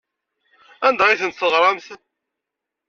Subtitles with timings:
[0.87, 1.87] Anda ay tent-teɣramt?